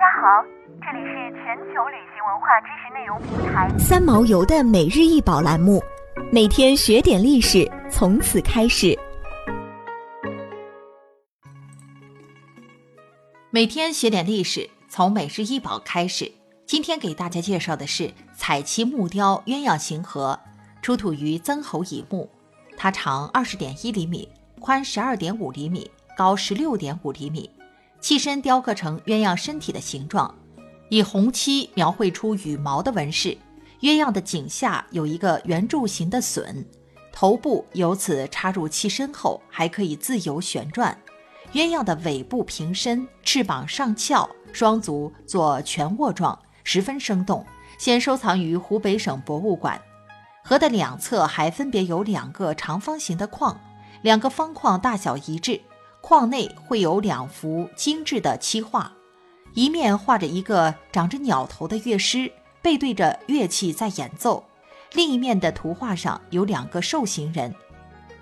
[0.00, 0.42] 大家好，
[0.80, 5.78] 这里是全球旅行文化知识内容平台三毛游的每日一宝栏目，
[6.32, 8.98] 每天学点历史，从此开始。
[13.50, 16.32] 每天学点历史，从每日一宝开始。
[16.64, 20.40] 今天给大家介绍的是彩漆木雕鸳鸯形盒，
[20.80, 22.26] 出土于曾侯乙墓，
[22.74, 24.26] 它长二十点一厘米，
[24.60, 27.50] 宽十二点五厘米，高十六点五厘米。
[28.00, 30.34] 器身雕刻成鸳鸯身体的形状，
[30.88, 33.36] 以红漆描绘出羽毛的纹饰。
[33.80, 36.64] 鸳鸯的颈下有一个圆柱形的隼，
[37.12, 40.96] 头部由此插入器身后，还可以自由旋转。
[41.52, 47.44] 鸳鸯的尾部平伸，翅膀上翘，双足做全卧状，十分生动。
[47.78, 49.80] 现收藏于湖北省博物馆。
[50.44, 53.58] 盒的两侧还分别有两个长方形的框，
[54.02, 55.60] 两个方框大小一致。
[56.00, 58.92] 框内会有两幅精致的漆画，
[59.54, 62.30] 一面画着一个长着鸟头的乐师，
[62.62, 64.42] 背对着乐器在演奏；
[64.92, 67.54] 另一面的图画上有两个受刑人，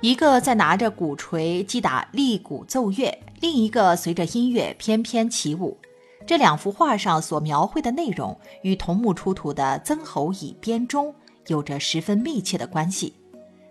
[0.00, 5.78] 一个在拿着鼓槌击打立鼓奏乐，另一个随着音乐翩翩起舞。
[6.26, 11.14] 这两幅画上所描绘的内容与桐木出土的曾侯乙编钟
[11.46, 13.14] 有着十分密切的关系。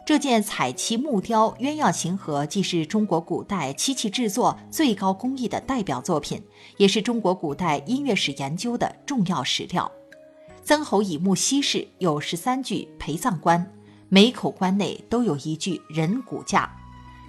[0.06, 6.40] 这件彩漆木雕鸳鸯形盒既是中国古代漆器制作最高工艺的代表作品，
[6.78, 9.92] 也是中国古代音乐史研究的重要史料。
[10.64, 13.66] 曾侯乙墓西室有十三具陪葬棺，
[14.08, 16.72] 每口棺内都有一具人骨架，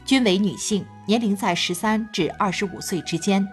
[0.04, 3.46] 均为女性，年龄在十三至二十五岁之间。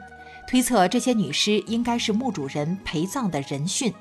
[0.49, 3.93] 推测这些女尸应该是墓主人陪葬的人殉。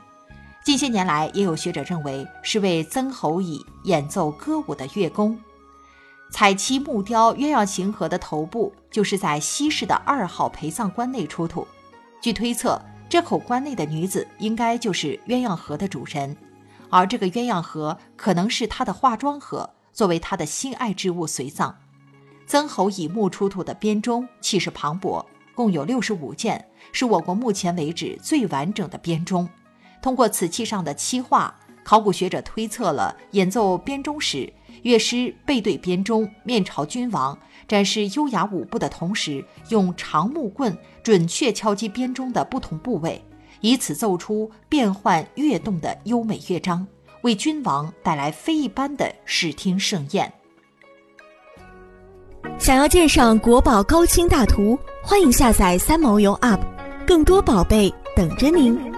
[0.64, 5.36] 近些年来，也有学者认为是为曾侯乙演奏歌舞的乐工。
[6.30, 11.66] 彩漆木雕鸳鸯形盒的头部就是在西市的二号陪葬棺内出土。
[12.20, 16.36] 据推测，这口棺内的女子应该就是鸳鸯盒的主人，
[16.88, 21.76] 而这个鸳鸯盒可能是她的化妆盒，作为她的心爱之物随葬。
[22.46, 29.48] 曾侯乙墓出土的编钟气势磅礴，共有六十五件，是我国目前为止最完整的编钟。
[30.02, 31.54] 通过瓷器上的漆画，
[31.84, 34.52] 考古学者推测了演奏编钟时，
[34.82, 43.24] 乐师背对编钟，面朝君王，展示优雅舞步的同时，用长木棍准确敲击编钟的不同部位，
[43.60, 46.84] 以此奏出变幻跃动的优美乐章，
[47.22, 50.30] 为君王带来非一般的视听盛宴。
[52.58, 56.60] 想要鉴赏国宝高清大图，欢迎下载三毛游 App，
[57.06, 58.91] 更多宝贝等着您。